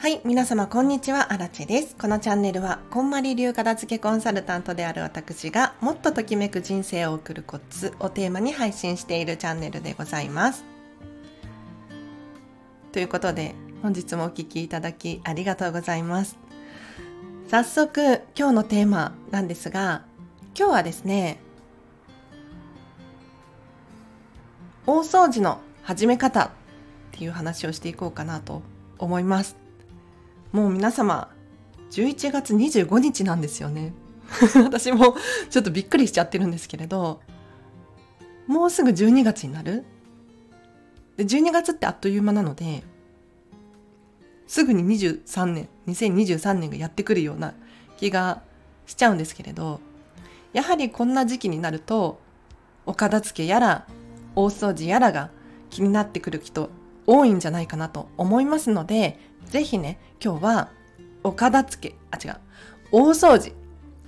[0.00, 1.94] はい、皆様こんにちは、あらちです。
[1.94, 10.64] このチャンネルは、こんまり流片付けコンサルタントである私が、もっとときめく人生を送るコツをテーマに配信しているチャンネルでございます。
[12.92, 16.38] ということで、本日もお聴きいただきありがとうございます。
[17.50, 20.06] 早速、今日のテーマなんですが、
[20.58, 21.40] 今日はですね、
[24.86, 26.50] 大掃除の始め方っ
[27.10, 28.62] ていう話をしていこうかなと
[28.96, 29.59] 思います。
[30.52, 31.30] もう皆様、
[31.92, 33.92] 11月25日なんですよね。
[34.64, 35.16] 私も
[35.48, 37.20] ちょっとびっくりしちゃってるんですけれど、
[38.46, 39.84] もうすぐ12月になる？
[41.16, 42.82] で ?12 月ってあっという間なので、
[44.46, 47.54] すぐに23年、2023年がやってくるような
[47.96, 48.42] 気が
[48.86, 49.80] しちゃうんですけれど、
[50.52, 52.18] やはりこんな時期になると、
[52.86, 53.86] お片付けやら、
[54.34, 55.30] 大掃除やらが
[55.70, 56.70] 気になってくる人
[57.06, 59.18] 多いんじゃないかなと思いますので、
[59.50, 60.70] ぜひね、今日は
[61.22, 62.40] お片付け、あ、違う、
[62.92, 63.52] 大掃除。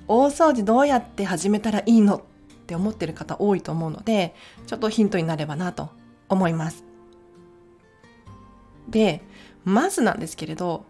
[0.08, 2.20] 大掃除どうやって始めたらいいのっ
[2.66, 4.34] て思ってる方多いと思うので、
[4.66, 5.90] ちょっとヒントになればなと
[6.28, 6.84] 思います。
[8.88, 9.22] で、
[9.64, 10.84] まずなんですけれど、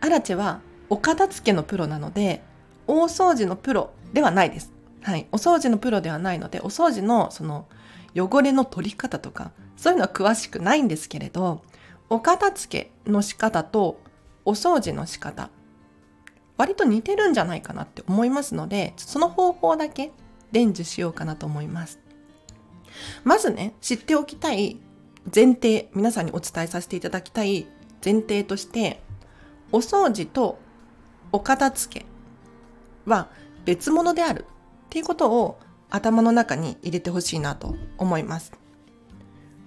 [0.00, 2.42] アラチェはお片付けのプロなので、
[2.86, 4.72] 大掃除のプロではないです。
[5.02, 5.26] はい。
[5.32, 7.66] お掃除のプロではないので、お掃除のその
[8.16, 11.62] 汚れの取り方とか、そういうのは詳しくないんですけれど、
[12.10, 14.00] お片付けの仕方と
[14.44, 15.50] お掃除の仕方、
[16.56, 20.12] 割と似てるんじゃないかなって思いますので、その方法だけ
[20.52, 21.98] 伝授しようかなと思います。
[23.24, 24.80] まずね、知っておきたい
[25.34, 27.66] 前提、皆さんにお伝えさせていただきたい
[28.04, 29.02] 前提として、
[29.72, 30.58] お掃除と
[31.32, 32.06] お片付け
[33.06, 33.28] は
[33.64, 35.58] 別物であるっていうことを
[35.90, 38.52] 頭の中に入れてほしいなと思います。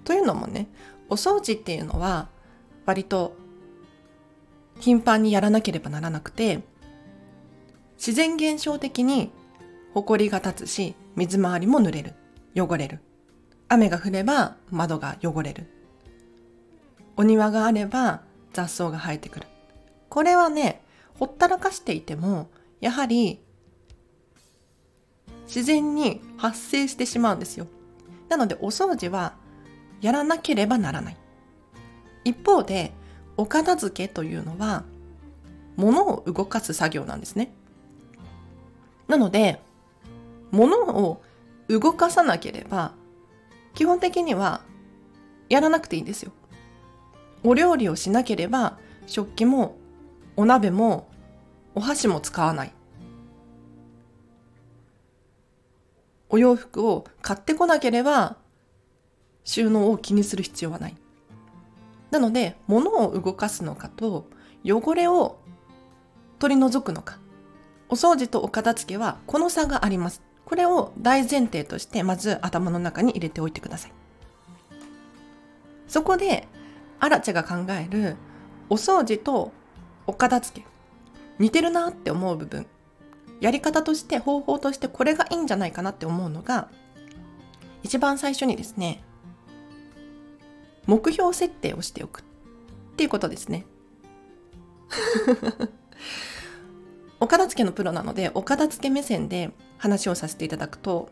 [0.04, 0.68] というのもね、
[1.08, 2.28] お掃除っていうのは
[2.86, 3.36] 割と
[4.80, 6.62] 頻繁にやらなければならなくて、
[7.96, 9.32] 自然現象的に
[9.94, 12.14] 埃が立つし、水回りも濡れる、
[12.54, 13.00] 汚れる。
[13.68, 15.66] 雨が降れば窓が汚れる。
[17.16, 19.46] お庭があれば雑草が生えてくる。
[20.08, 20.82] これはね、
[21.18, 22.48] ほったらかしていても、
[22.80, 23.42] やはり
[25.46, 27.66] 自然に発生してしまうんですよ。
[28.28, 29.34] なのでお掃除は
[30.00, 31.16] やらなければならない。
[32.24, 32.92] 一方で、
[33.36, 34.84] お片付けというのは、
[35.76, 37.52] 物を動かす作業なんですね。
[39.06, 39.60] なので、
[40.50, 41.22] 物を
[41.68, 42.92] 動かさなければ、
[43.74, 44.62] 基本的には
[45.48, 46.32] やらなくていいんですよ。
[47.44, 49.76] お料理をしなければ、食器も
[50.36, 51.08] お鍋も
[51.74, 52.72] お箸も使わない。
[56.28, 58.36] お洋服を買ってこなければ
[59.48, 60.94] 収納を気にする必要はない。
[62.10, 64.26] なので、物を動かすのかと
[64.62, 65.38] 汚れを
[66.38, 67.18] 取り除くのか。
[67.88, 70.20] お掃除とお片付けはこの差があります。
[70.44, 73.92] これを大前提としてまず頭の中に入れておいてください。
[75.86, 76.46] そこで、
[77.00, 78.16] アラチェが考える
[78.68, 79.52] お掃除と
[80.06, 80.66] お片付け、
[81.38, 82.66] 似てるなって思う部分、
[83.40, 86.68] やり方として方法としてこれがいいんじゃないかなって思うのが、
[87.82, 89.02] 一番最初にですね、
[90.88, 92.22] 目標設定をしておくっ
[92.96, 93.66] ていうことですね。
[97.20, 101.10] お片付けのプロなので、お片付け目線で話をさせていただくと、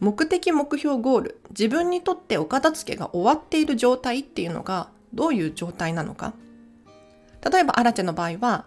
[0.00, 6.34] 目的目標ゴール、自分にとってお片付けが終わっている状態っていうのがどういう状態なのか。
[7.48, 8.66] 例えば、アラチェの場合は、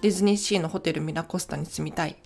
[0.00, 2.22] ディズニーシーのホテルミラコスタに住みたい。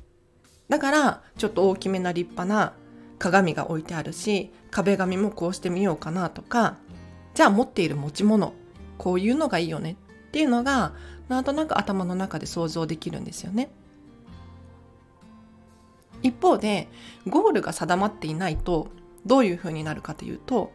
[0.69, 2.75] だから、ちょっと大きめな立派な
[3.23, 6.79] 鏡が置いてあるし壁紙もこうしてみようかなとか
[7.35, 8.53] じゃあ持っている持ち物
[8.99, 9.97] こういうのがいいよね
[10.29, 10.93] っていうのが
[11.29, 13.71] なんとなく頭の中で想像できるんですよね。
[16.23, 16.89] 一方で
[17.29, 18.89] ゴールが定まっていないと
[19.25, 20.73] どういうふうになるかというと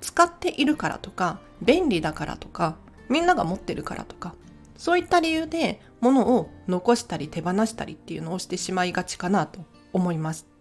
[0.00, 2.76] 使っているからとか便利だからとか
[3.08, 4.34] みんなが持ってるからとか
[4.76, 10.53] そういった理由で物を残したり手放したりっていうのをしてしまいがちかなと思います。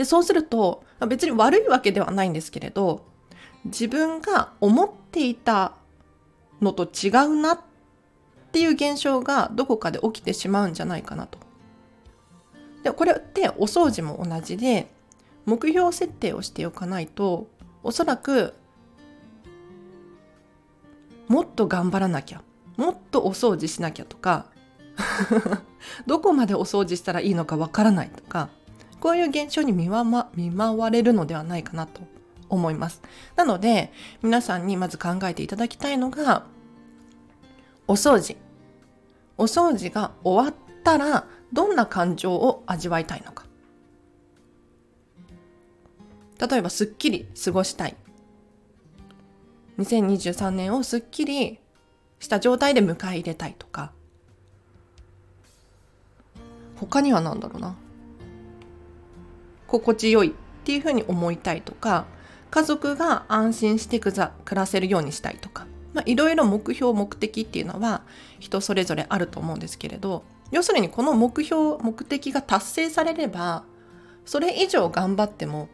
[0.00, 3.04] で、そうすると、別に悪いわけではないんですけれど、
[3.66, 5.74] 自分が思っていた
[6.62, 7.60] のと違うなっ
[8.50, 11.38] ていう現象がどこかで起きてしまうんじゃないかなと。
[12.82, 14.90] で、これってお掃除も同じで、
[15.44, 17.48] 目標設定をしておかないと、
[17.82, 18.54] おそらく、
[21.28, 22.40] もっと頑張らなきゃ、
[22.78, 24.46] もっとお掃除しなきゃとか、
[26.08, 28.48] どこまでお掃除したらいいのかわからないとか、
[29.00, 32.02] こういう現象に見わ、ま、見舞われるのではないかなと
[32.48, 33.00] 思います。
[33.36, 33.92] なので、
[34.22, 36.44] 皆さんにまず考えていただきたいのが、
[37.88, 38.36] お掃除。
[39.38, 43.46] お掃除が終わったら、どんな感情を味わいたいのか。
[46.38, 47.96] 例えば、すっきり過ごしたい。
[49.78, 51.58] 2023年をすっきり
[52.18, 53.92] した状態で迎え入れたいとか。
[56.76, 57.76] 他には何だろうな。
[59.70, 60.32] 心地よいっ
[60.64, 62.06] ていうふうに思いたいとか、
[62.50, 64.12] 家族が安心して暮
[64.50, 65.66] らせるようにしたいとか、
[66.06, 68.02] いろいろ目標目的っていうのは
[68.38, 70.22] 人それぞれあると思うんですけれど
[70.52, 73.64] 要するにこの目標目的が達成されれば
[74.24, 75.68] それ以上頑張っても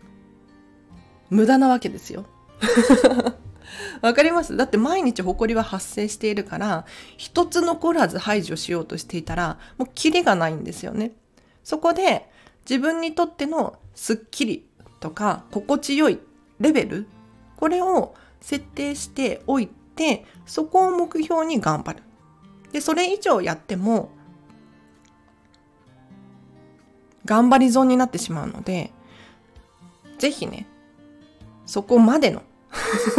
[1.28, 2.25] 無駄なわけですよ。
[4.00, 4.56] わかります？
[4.56, 11.12] だって毎日埃は発生しているから一つ残らず排除しようとしていたらもうキリがないんですよね。
[11.64, 12.31] そこで
[12.68, 14.66] 自分にとってのスッキリ
[15.00, 16.18] とか心地よい
[16.58, 17.06] レベル
[17.56, 22.02] これを設定しておいてそこを目標に頑張る。
[22.72, 24.10] でそれ以上やっても
[27.24, 28.92] 頑張り損になってしまうので
[30.18, 30.66] 是非ね
[31.64, 32.42] そこまでの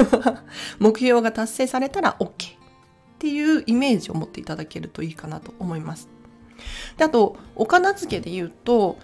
[0.80, 2.30] 目標が達成されたら OK っ
[3.20, 6.10] ていうイメージを持っていただけるといいかなと思います。
[6.98, 8.98] であとお片付けで言うと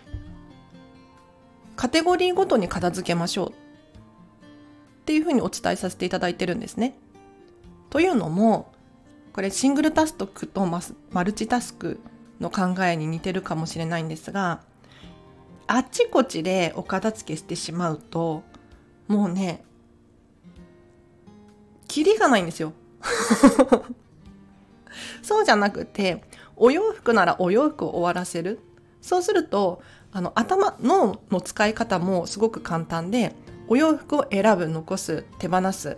[1.76, 3.54] カテゴリーごとに片付けましょうっ
[5.06, 6.96] ていうふうにお伝えさせていただいてるんですね。
[7.90, 8.72] というのも
[9.34, 12.00] これシングルタスクとマルチタスク
[12.40, 14.62] の考えに似てるかもしれないんですが
[15.68, 18.44] あっちこちでお片付けしてしまうと
[19.08, 19.64] もうね
[21.88, 22.74] キリがないんですよ。
[25.22, 26.24] そうじゃなくて
[26.56, 28.60] お洋服ならお洋服を終わらせる
[29.02, 29.82] そうすると
[30.14, 33.34] あの頭脳の使い方もすごく簡単で
[33.68, 35.98] お洋服を選ぶ残す手放す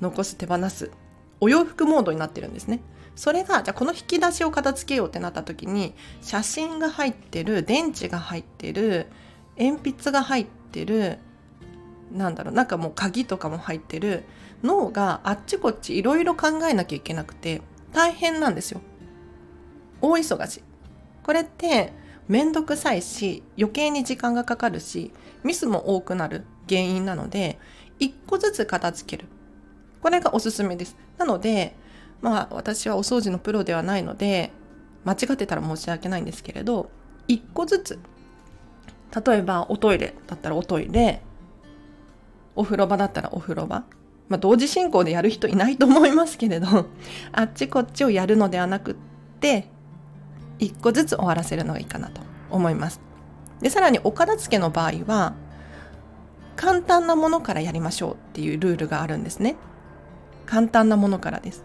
[0.00, 0.90] 残す手放す
[1.40, 2.80] お洋服モードになってるんですね。
[3.16, 9.08] それがじゃあこの引き出しを片付けようってなった時に写真が入ってる電池が入ってる
[9.58, 11.18] 鉛筆が入ってる
[12.12, 14.24] なんだろうなんかもう鍵とかも入ってる
[14.62, 17.62] 脳があっちこっちいろいろ考えなきゃいけなくて
[17.92, 18.80] 大変なんですよ。
[20.00, 20.62] 大忙し。
[21.22, 21.92] これって
[22.30, 25.12] めんどくさいし余計に時間がかかるし
[25.44, 27.58] ミスも多くなる原因なので、
[27.98, 29.28] 一個ずつ片付ける。
[30.00, 30.96] これがおすすめです。
[31.18, 31.74] なので、
[32.22, 34.52] まあ私はお掃除のプロではないので、
[35.04, 36.90] 間違ってたら申し訳ないんですけれど、
[37.26, 37.98] 一個ずつ。
[39.26, 41.22] 例えばおトイレだったらおトイレ、
[42.54, 43.84] お風呂場だったらお風呂場。
[44.28, 46.86] まあ同時進行でやる人いないと思いますけれど、
[47.32, 48.94] あっちこっちをやるのではなくっ
[49.40, 49.68] て、
[50.60, 52.20] 一個ずつ終わらせるのがいいかなと
[52.50, 53.00] 思います。
[53.60, 55.34] で、さらにお片付けの場合は、
[56.56, 59.56] 簡単なものからやりましょうっていうルールがあるんですね。
[60.46, 61.64] 簡単なものからです。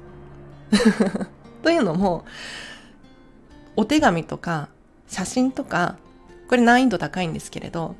[1.61, 2.25] というのも、
[3.75, 4.69] お手紙とか
[5.07, 5.97] 写真とか、
[6.47, 7.95] これ難易度高いんですけれど、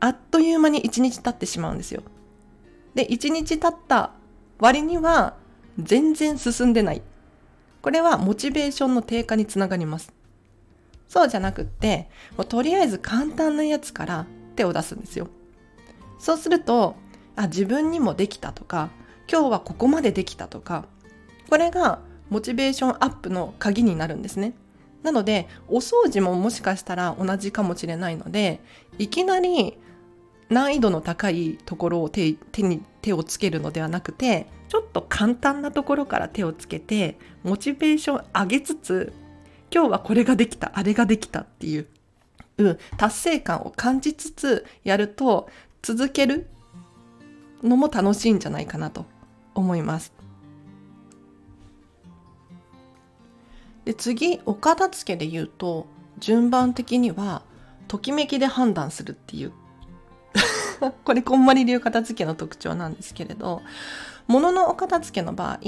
[0.00, 2.02] あっという間に一日経ってしまうんですよ。
[2.94, 4.12] で、一日経った
[4.58, 5.34] 割には
[5.78, 7.02] 全然進んでない。
[7.82, 10.12] これはモチベーションの低下につながります。
[11.08, 14.26] そうじゃなくって、もうとりあえず簡単なやつから
[14.56, 15.28] 手を出すんですよ。
[16.18, 16.96] そうすると、
[17.36, 18.90] あ、自分にもできたとか、
[19.30, 20.86] 今日はここまでできたとか、
[21.48, 24.54] これがモチベーションアップの鍵になるんですね。
[25.02, 28.60] なので、お掃除ももしかしたら同じかもしれないので、
[28.98, 29.78] いきなり
[30.48, 39.12] 難易度の高いところを手手に手をつけるのではなくて、ちょっと簡単なところから手をつけて、モチベーション上げつつ、
[39.72, 41.86] 今日はこれができた、あれができたっていう
[42.60, 45.48] うん達成感を感じつつやると
[45.82, 46.46] 続ける
[47.62, 49.06] のも楽しいんじゃないかなと
[49.54, 50.12] 思います。
[53.84, 55.86] で次お片付けで言うと
[56.18, 57.42] 順番的には
[57.88, 59.52] ときめきで判断するっていう
[61.04, 63.62] これこんまり流片付けの特徴なんですけれど
[64.26, 65.58] 物のお片付けの場合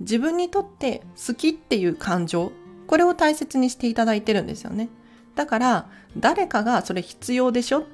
[0.00, 2.52] 自分にとって好きっていう感情
[2.86, 4.88] これを大切にしていただいてるんですよね。
[5.34, 7.84] だから誰かがそれ必要でしょ？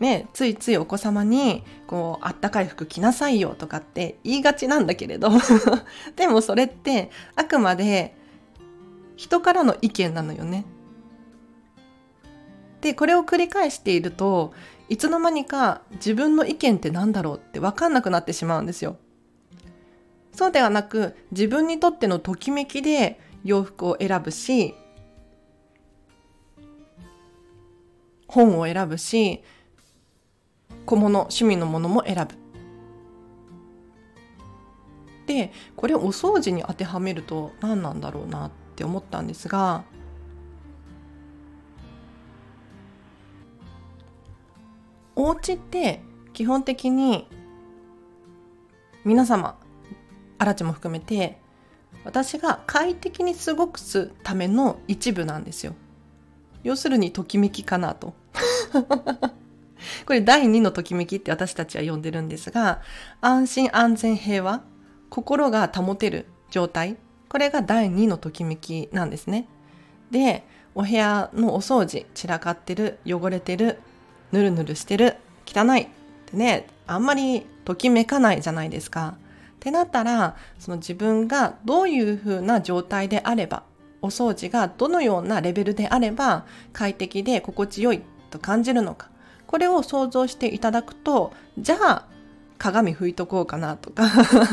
[0.00, 5.30] ね、ついついお子様に、こう、あったかい服着なさいよとかって言いがちなんだけれど
[6.16, 8.16] でもそれって、あくまで
[9.16, 10.64] 人からの意見なのよね。
[12.80, 14.52] で、これを繰り返していると、
[14.88, 18.96] いつの間にか自分の意見って何だろうって分かんなくなってしまうんですよ。
[20.32, 24.74] そうではなく、自分にとってのときめきで洋服を選ぶし、
[28.34, 29.44] 本を選ぶし
[30.86, 32.34] 小物趣味のものも選ぶ
[35.26, 39.84] でこれお掃除に当てはめると何なんだろうなって思ったんですが
[45.16, 46.02] お家って
[46.32, 47.28] 基本的に
[49.04, 49.58] 皆様
[50.38, 51.38] あらちも含めて
[52.04, 55.74] 私が快適に過ごすための一部なんですよ。
[56.62, 58.14] 要するにときめきかなと。
[60.06, 62.80] これ第2のときめきって私たちは呼んでるんですが
[63.20, 64.62] 安心安全平和
[65.10, 66.96] 心が保てる状態。
[67.28, 69.48] これが第2のときめきなんですね。
[70.10, 73.78] でお部屋のお掃除散らかってる汚れてる
[74.34, 75.16] ぬるぬるしてる。
[75.46, 75.82] 汚い。
[75.82, 75.86] っ
[76.26, 79.14] てねあんまりときめかないじゃないですか。
[79.54, 83.62] ってなったらその自分がどういう風な状態であれば
[84.02, 89.08] お掃除がどのようなレベルであれば快適で心地よいと感じるのか。
[89.46, 92.06] これを想像していただくとじゃあ
[92.58, 94.04] 鏡拭いとこうかなとか。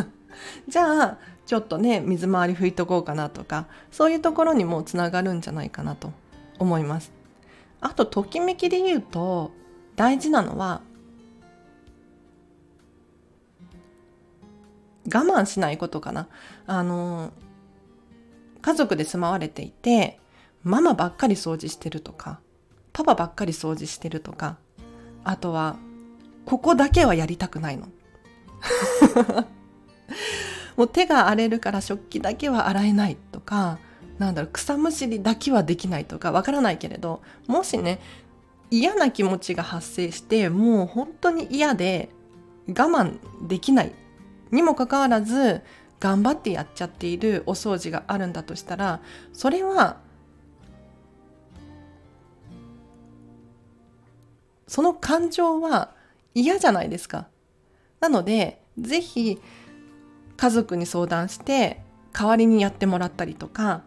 [0.70, 3.66] じゃあちょっとね水回り拭いとこうかなとか。
[3.92, 6.14] そういうところにもつながるんじゃないかなと
[6.60, 7.12] 思います。
[7.82, 9.52] あとときめきで言うと
[10.02, 10.82] 大事なのは
[15.06, 16.28] 我慢しないことかな。
[16.66, 17.32] あの
[18.64, 20.20] 家族で住まわれていて
[20.64, 22.40] ママばっかり掃除してるとか
[22.94, 24.58] パパばっかり掃除してるとか
[25.24, 25.76] あとは
[26.48, 27.88] ここだけはやりたくないの。
[30.78, 33.78] もう手が荒れるから食器だけは洗えないとか
[34.18, 38.00] なんだろう草むしりだけはできないとかわからないけれどもしね
[38.72, 42.10] 嫌な気持ちが発生してもう本当に嫌で
[42.70, 43.92] 我慢できない
[44.52, 45.62] にもかかわらず
[46.00, 49.02] 頑張ってやっちゃっているお掃除があるんだとしたら
[49.34, 49.98] それは
[54.68, 55.92] その感情は
[56.34, 57.28] 嫌じゃないですか。
[58.00, 59.38] なのでぜひ
[60.38, 63.84] 家族に相談して代わりにやってもらったりとか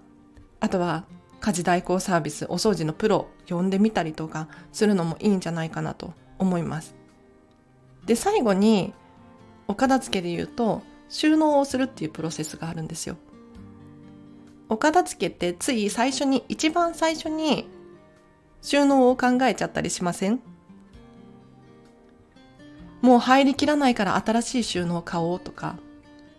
[0.61, 1.07] あとは
[1.45, 6.95] 家事代行サービスお掃除のプロ呼んでみたりとかするのもいいんじゃないかなと思います。
[8.07, 8.95] で最後に
[9.69, 13.19] お片付けで言うと収納をするっていうプロセスがあるんですよ。
[14.71, 17.69] お片付けってつい最初に一番最初に
[18.63, 20.41] 収納を考えちゃったりしません？
[23.03, 25.77] もう入りきらないから新しい収納を買おうとか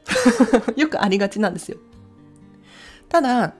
[0.75, 1.77] よくありがちなんですよ。
[3.07, 3.53] ただ、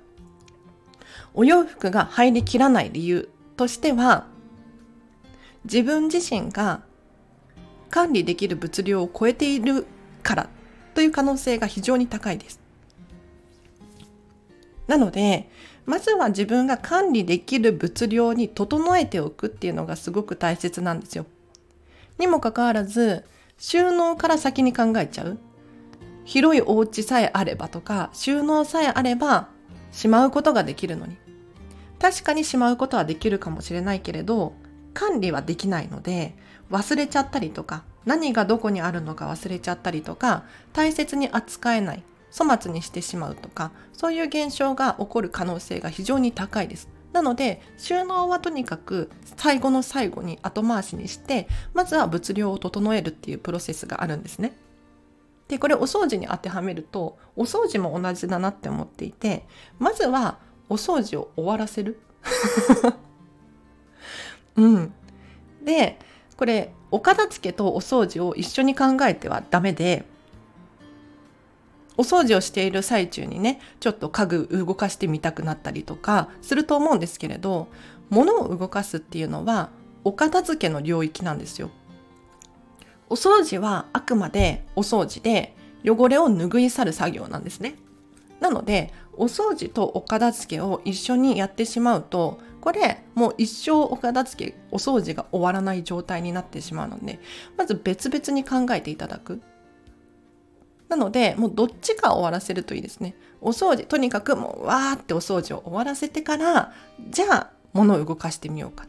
[1.35, 4.25] お洋服が入りきらない理由としては、
[5.65, 6.81] 自分自身が
[7.89, 9.85] 管理できる物量を超えている
[10.23, 10.49] から
[10.93, 12.59] という可能性が非常に高いです。
[14.87, 15.49] なので、
[15.85, 21.25] まずは自分が管理できる物量に整えておくっていうのがすごく大切なんですよ。
[22.17, 23.25] にもかかわらず
[23.57, 25.37] 収納から先に考えちゃう
[26.23, 29.49] 広いお家さえあればとか収納さえあれば
[29.91, 31.17] しまうことができるのに
[31.99, 34.53] 確かにしまうことはできるかもしれないけれど
[34.93, 36.35] 管理はできないので
[36.71, 42.03] 忘れちゃったりとか何がどこにあるのか忘れちゃったりとか大切に扱えない
[42.35, 54.57] 粗末にしてしまうとかそういう現象が起こる可能性が非常に高いですなので収納はとにかく最後の最後に後回しにしてまずは物量を整えるっていうプロセスがあるんですね。
[55.47, 59.45] でこれお掃除に当てはめるとお掃除も同じだなって思っていて
[59.79, 61.99] まずはお掃除を終わらせる？
[64.55, 64.93] うん。
[65.63, 65.99] で
[66.37, 70.05] これお片付けとお掃除を一緒に考えてはダメで
[71.97, 77.67] お掃除をしている最中にねちょっと家具動かしてみたくなったりとかすると思うんですけれど
[78.09, 79.69] 物を動かすっていうのは
[80.03, 81.71] お片付けの領域なんですよ。
[83.09, 85.55] お掃除はあくまでお掃除で
[85.85, 87.75] 汚れを拭い去る作業なんですね。
[88.39, 97.19] なのでお掃除とお片付けを一緒にやってしまうとこれもう一生お片付けお掃除が終わらない状態になってしまうので
[97.57, 99.41] まず別々に考えていただく
[100.89, 103.15] なので、もうどっちか終わらせるといいですね。
[103.41, 106.73] お掃除、とにかくもうわーってお掃除を終わらせてから、
[107.09, 108.85] じゃあ物を動かしてみようか。
[108.85, 108.87] っ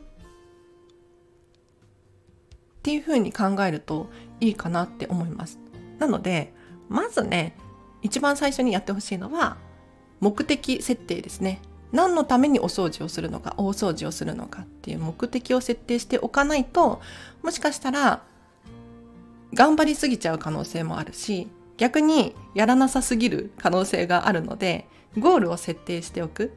[2.83, 4.09] ていうふうに考えると
[4.41, 5.59] いいかなって思います。
[5.99, 6.53] なので、
[6.89, 7.57] まずね、
[8.03, 9.57] 一番最初にやってほしいのは、
[10.21, 11.61] 目的設定ですね。
[11.93, 17.01] 何のためにお掃除をするのか、大掃除をするのかっていう目的を設定しておかないと、
[17.43, 18.23] もしかしたら、
[19.55, 24.87] 頑張りすぎちゃう可能性もあるし、逆にやらなさすぎる可能性があるので
[25.19, 26.53] ゴールを設定しておく。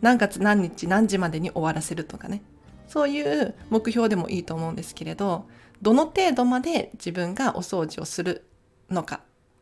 [0.00, 2.42] 何月何日何時までに終わらせるとかね。
[2.88, 5.46] そういう目標でもいいと思うんですけれど
[5.80, 8.44] どの程度まで自分がお掃除をする
[8.90, 9.20] のか。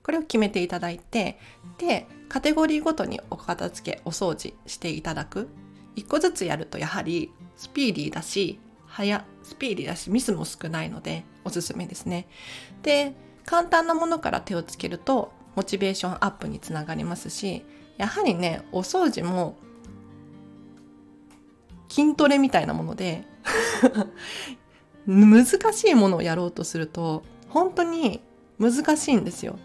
[0.08, 1.38] これを決めていただいて
[1.76, 5.50] でカテゴリーごとにお片付けお掃除していただく
[5.96, 12.26] 一個ずつやるとやはりスピーディーだし早スピーディーだしミスも少ないのでおすすめですね
[12.82, 13.12] で
[13.44, 17.66] 簡単なものから手をつけるとモチベーションアップにつながりますし
[17.98, 19.58] やはりねお掃除も
[21.90, 23.26] 筋トレみたいなもので
[25.06, 28.22] 難しいものをやろうとすると本当に
[28.58, 29.58] 難しいんですよ。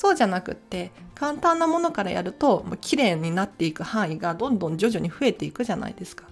[0.00, 6.24] そうじゃなくって簡単なものからやるともう綺麗になっていく範囲がどんどん徐々に増えていくじゃないですか。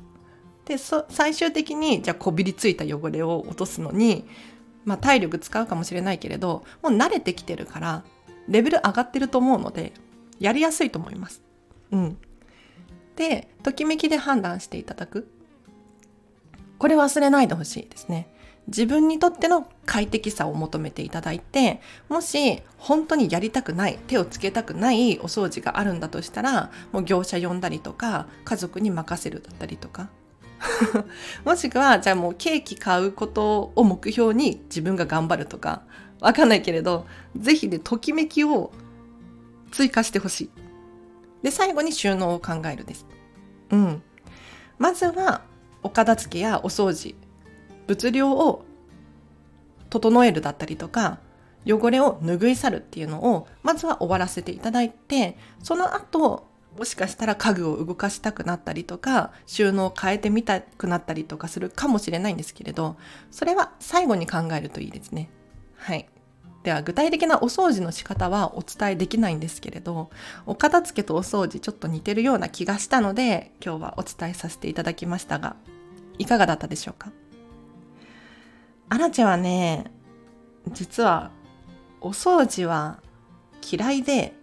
[0.65, 4.27] で最終的にじゃあこびりついた汚れを落とすのに、
[4.87, 8.05] まあ、体力使うかもしれないけれどもう慣れてきてるから
[8.49, 9.93] レベル上がってると思うので
[10.41, 11.43] やりやすいと思います。
[11.91, 12.17] うん。
[13.17, 15.29] でときめきで判断していただく
[16.79, 18.31] これ忘れないでほしいですね。
[18.69, 30.11] 自分にとっての快適さを求めていただいてもし本当にやりたくない手をつけたくないお掃除があるんだとしたらもう業者呼んだりとか家族に任せるだったりとか。
[31.45, 35.83] もしくはじゃあもうケーキ買うことを目標に自分が頑張るとか。
[36.21, 37.07] わかんないけれど
[37.37, 38.73] 是非でときめきを
[39.71, 40.51] 追加してほしい。
[41.43, 43.07] で最後に収納を考えるです。
[43.71, 44.03] うん。
[44.79, 45.43] まずは
[45.83, 47.15] お片付けやお掃除
[47.89, 48.65] 物量を
[49.91, 51.19] 整えるだったりとか
[51.67, 56.47] 汚れを拭い去るっていうのをまずは終わらせていただいてその後
[56.79, 62.97] もしかしたら家具を動かしたくなったりとか収納を変えてみたくなったりとかするかもしれないんですけれど
[63.33, 65.31] それは最後に考えるといいですね。
[65.77, 66.09] はい
[66.65, 70.11] では具体的なお掃除の仕方はお伝えできないんですけれど
[70.45, 75.57] お片付けとお掃除ちょっと似てるような気がしたので今日はお伝えさせていただきましたが
[76.19, 77.11] いかがだったでしょうか？
[78.91, 79.91] アラチェはね、
[80.73, 81.31] 実は
[82.01, 83.01] お掃除は
[83.71, 84.35] 嫌いで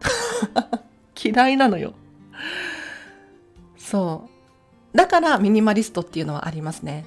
[1.22, 1.94] 嫌いなのよ。
[3.78, 4.28] そ
[4.92, 4.96] う。
[4.96, 7.06] だからミニマリストっていうのはありますね。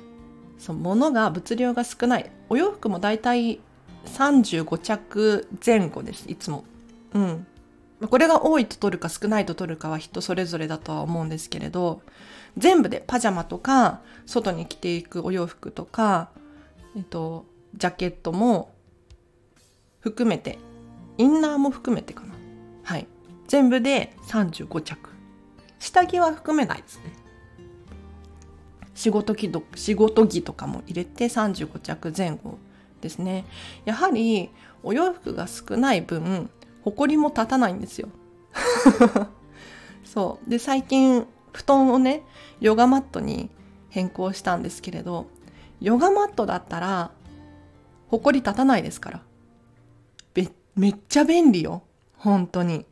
[0.58, 2.32] そう、物が物量が少ない。
[2.50, 3.60] お洋服もだいたい
[4.06, 6.64] 35着前後です、いつも。
[7.14, 7.48] うん。
[8.10, 12.02] これが多いと取るか少ないと取るかは人それぞれだとは思うんですけれど、
[12.58, 16.30] 全部でパジャマとか、外に着ていくお洋服とか、
[16.96, 18.74] えっと、ジャケットも
[20.00, 20.58] 含めて
[21.18, 22.34] インナーも含めてかな。
[22.84, 23.08] はい。
[23.48, 25.10] 全部で35着。
[25.80, 27.14] 下着は含めないですね。
[28.96, 32.58] 仕事着と仕事着とかも入れて35着前後
[33.02, 33.46] ですね。
[33.86, 34.50] やはり
[34.84, 36.50] お洋服が少ない分
[36.84, 38.10] 埃も立たないんですよ。
[40.04, 40.50] そう。
[40.50, 42.24] で最近布団をね
[42.60, 43.50] ヨガマットに
[43.90, 45.28] 変更したんですけれど
[45.82, 47.12] ヨガマットだったら、
[48.08, 49.22] ほこり立たないですから。
[50.36, 51.84] め、めっちゃ便利よ。
[52.18, 52.86] 本当に。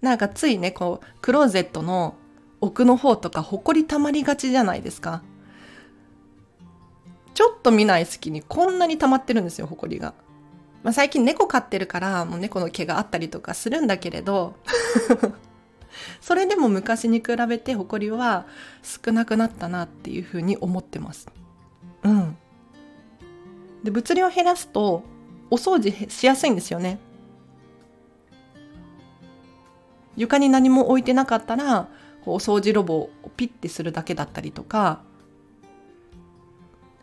[0.00, 2.14] なんかついね、こう、クローゼットの
[2.60, 5.22] 奥の方とか、ほこり溜まりがちじゃないですか。
[7.34, 10.14] ちょっと見ない隙にこんなに溜まってるんですよ、ほこりが。
[10.82, 14.56] まあ、最近猫飼ってるから、もう猫の毛があったりとかするんだけれど、
[16.20, 18.46] それでも昔に比べてほこりは
[18.82, 21.28] 少なくなったなっていうふうに思ってます。
[23.82, 25.02] で、物量を減らすと、
[25.50, 26.98] お掃除しやすいんですよね。
[30.16, 31.88] 床に何も置いてなかったら、
[32.26, 35.00] お掃除ロボをピッてするだけだったりとか、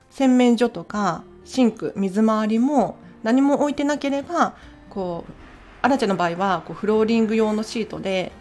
[0.10, 4.56] 洗面所とかシンク、水回りも何も置いてなければ、
[4.90, 5.32] こう、
[5.82, 8.32] アラチェの場合はこうフローリング用のシートで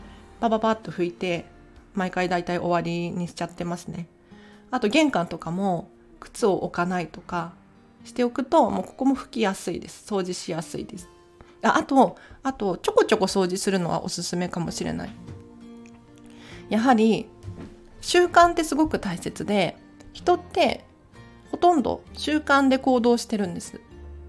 [0.41, 1.45] パパパッと拭いて
[1.93, 4.09] 毎回だいたい終わりにしちゃってますね。
[4.71, 7.53] あと玄関とかも靴を置かないとか
[8.05, 10.05] しておくともうここも拭きやすいです。
[10.07, 11.09] 掃除しやすいです。
[11.63, 15.11] ああとあとちょこちょこ掃除するのはおすすめかもしれない。
[16.69, 17.27] やはり
[18.01, 19.77] 習慣ってすごく大切で
[20.13, 20.85] 人って
[21.51, 23.81] ほとんど習慣で行動してるんです。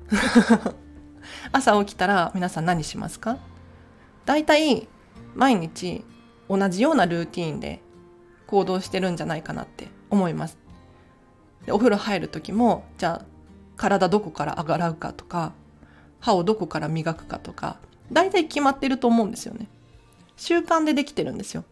[1.52, 3.38] 朝起きたら皆さん何しますか？
[4.26, 4.88] だいたい
[5.34, 6.06] 毎日
[6.50, 7.82] 同じようなルーティーンで
[8.48, 10.58] 行動してるんじゃないかなって思います。
[11.66, 13.35] でお風呂入る時もじゃあ
[13.76, 15.54] 体どこから洗うかとか
[16.20, 17.78] 歯をどこから磨くかとか
[18.12, 19.68] 大体決まってると思うんですよね。
[20.38, 21.64] 習慣でできてるんですよ。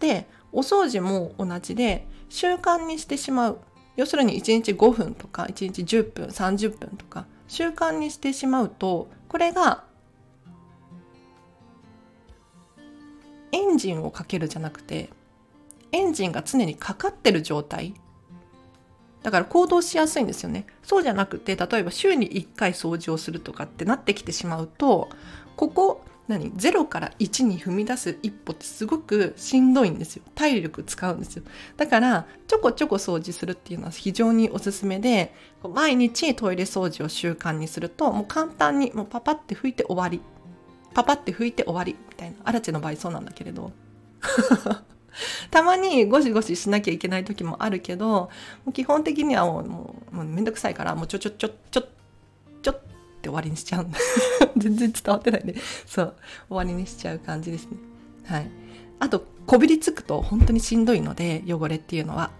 [0.00, 3.58] でお掃除も同じで習慣にしてしまう。
[3.96, 9.84] 要するに1日5分とか1日10分30分とか習慣にしてしまうとこれが
[13.52, 15.10] エンジンをかけるじゃなくて
[15.92, 17.94] エンジンが常にかかってる状態。
[19.24, 20.66] だから行動しやすいんですよね。
[20.82, 25.08] そうじゃなくて例えば週に1回掃除をするとかってなってきてしまうと
[25.56, 30.22] ここ何0から1に踏み出す一歩ってすごくしんどいんですよ。
[30.34, 31.42] 体力使うんですよ。
[31.78, 40.20] だからちょこちょこ掃除するっていうのは非常におすすめで毎日トイレ掃除を習慣にするともう簡単にもうパパって拭いて終わり。
[40.92, 42.36] パパって拭いて終わりみたいな。
[42.44, 43.72] アラチェの場合そうなんだけれど。
[45.50, 48.30] たまにゴシゴシしなきゃいけない時もあるけど
[48.72, 51.82] 基本的にはもうもうもうめんどくさいからもうちょちょちょちょ
[52.62, 52.74] ちょっ
[53.20, 53.86] て終わりにしちゃう
[54.56, 55.54] 全然伝わってないね。
[55.86, 56.14] そう。
[56.48, 57.76] 終わりにしちゃう感じですね。
[58.26, 58.50] はい。
[59.00, 62.30] あとこびりつくと本当にしんどいので汚れっていうのは。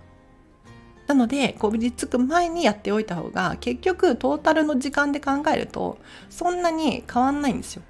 [1.06, 5.98] なのでこびりつく前にやっておいた方が結局トータルの時間で考えると
[6.30, 7.82] そんなに変わんないんですよ。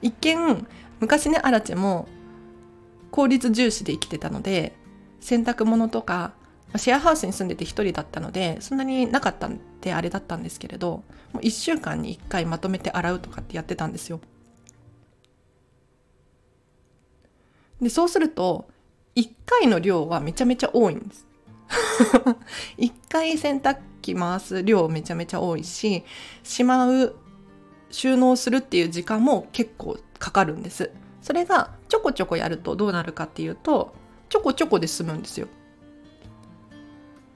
[0.00, 0.66] 一見
[1.00, 2.06] 昔ねアラチも
[3.10, 4.74] 効率重視で生きてたので
[5.20, 6.32] 洗濯物とか
[6.76, 14.20] シェアハウスに住んでて1人だったのでそんなになかったんであれだったんですけれどもう1週間に1回まとめて洗うとかってやってたんですよ。
[17.80, 18.68] でそうすると
[19.16, 21.26] 1回の量はめちゃめちゃ多いんです。
[22.78, 26.04] 1回洗濯機回す量めちゃめちゃ多いし
[26.42, 27.16] しまう
[27.90, 30.90] 収納するっていう時間も結構かかるんです。
[31.22, 33.92] それがちょこちょこやるとどうなるかっていうと
[34.28, 35.48] ちょこちょこで済むんですよ。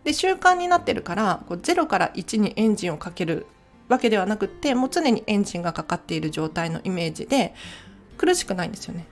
[0.04, 3.46] で習慣になってるからこう0から1にエンジンをかける
[3.88, 7.54] わけではなくてもう常にエンジンがかかっている状態のイメージで
[8.16, 9.06] 苦しくないんですよね。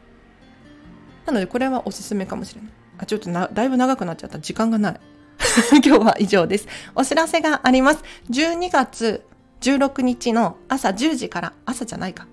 [1.26, 2.70] なのでこれはおすすめかもしれない。
[2.98, 5.00] あちょっとなだいぶ長くなっちゃった時間がない。
[5.85, 6.68] 今日は以上です。
[6.94, 8.05] お知らせがあります。
[8.31, 9.24] 12月
[9.61, 12.28] 16日の朝10時から朝じゃないか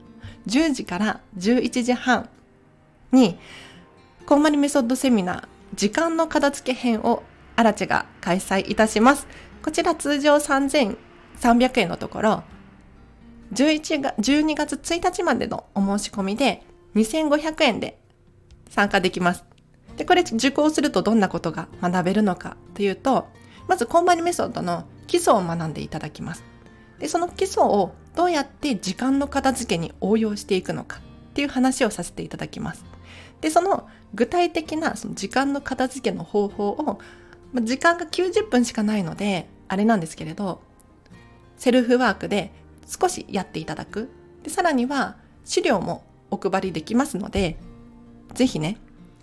[0.48, 2.30] 10時から11時半
[3.12, 3.40] に
[4.26, 7.24] こんまりメソッドセミナー時間の片付け編を
[7.56, 9.28] アラチが開催いたします。
[9.64, 10.98] こちら通常3300
[11.82, 12.44] 円のところ
[13.54, 16.64] 11が12月1日までのお申し込みで
[16.96, 18.00] 2500円で
[18.70, 19.44] 参加できます。
[19.98, 23.28] で、これ受講するとどんなことが学べるのかというと、
[23.68, 26.44] まずコンバリメソッドの基礎を学んでいただきます。
[27.00, 32.86] で、その基礎をどうやって時間の片付けに応用していくのかっていう話をさせていただきます。
[33.42, 37.00] で、その具体的なその時間の片付けの方法を、
[37.54, 40.62] まあ時間が90分しかないので、あれなんですけれど、
[41.58, 42.52] セルフワークで
[42.88, 44.10] 少しやっていただく。
[44.44, 47.58] で、さらには資料もお配りできますので、
[48.34, 48.78] ぜひね、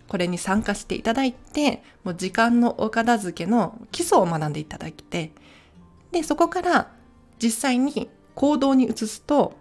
[0.09, 5.33] これに参加していただいて、もう時間のお片付けの基礎を学んでいただいて、
[6.13, 6.93] で、そこから
[7.43, 9.55] 実際に行動に移すと、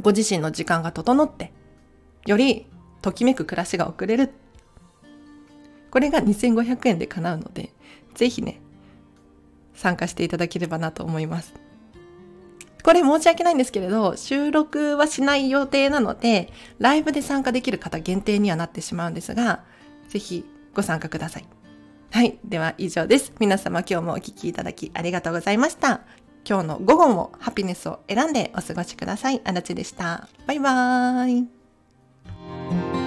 [0.00, 1.52] ご自身の時間が整って、
[2.26, 2.66] より
[3.04, 4.30] ときめく暮らしが送れる。
[5.90, 7.68] これが2500円で叶うので、
[8.14, 8.62] ぜひね、
[9.74, 11.52] 参加していただければなと思います。
[12.82, 19.64] これ申し訳ないんですけれど、収録はしない予定なので、ライブで参加できる方限定にはなってしまうんですが、
[20.08, 21.44] ぜひご参加ください。
[22.10, 22.38] はい。
[22.42, 23.34] では以上です。
[23.38, 26.00] 皆様今日もお聴きいただきありがとうございました。
[26.48, 29.42] 今日の午後もハピネスを選んでお過ごしください。
[29.44, 30.26] あらちでした。
[30.46, 31.53] バイバーイ。
[32.46, 33.03] Thank you.